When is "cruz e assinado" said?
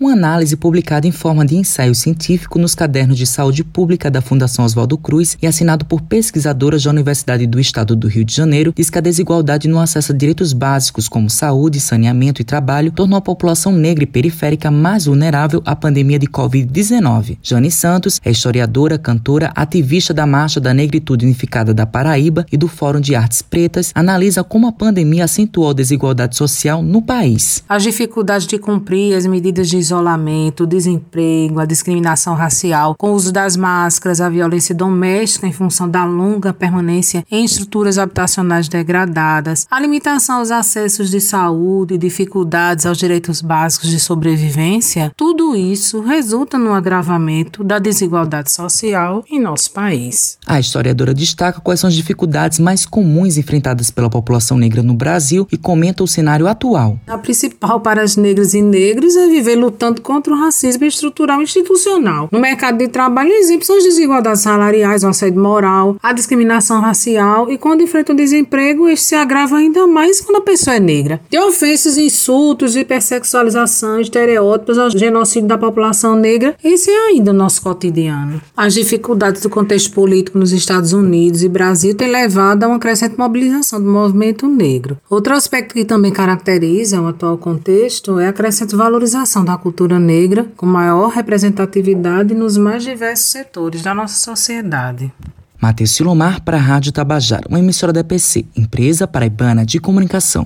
4.96-5.84